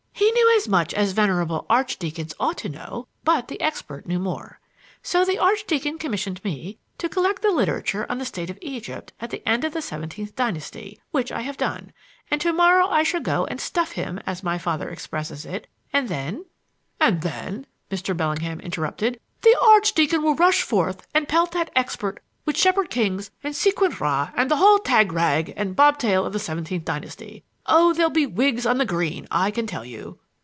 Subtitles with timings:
[0.13, 4.59] "He knew as much as venerable archdeacons ought to know; but the expert knew more.
[5.01, 9.31] So the archdeacon commissioned me to collect the literature on the state of Egypt at
[9.31, 11.91] the end of the seventeenth dynasty, which I have done;
[12.29, 16.07] and to morrow I shall go and stuff him, as my father expresses it, and
[16.07, 16.45] then"
[17.01, 18.15] "And then," Mr.
[18.15, 23.55] Bellingham interrupted, "the archdeacon will rush forth and pelt that expert with Shepherd Kings and
[23.55, 27.43] Sequenen Ra and the whole tag rag and bobtail of the seventeenth dynasty.
[27.67, 30.17] Oh, there'll be wigs on the green, I can tell you."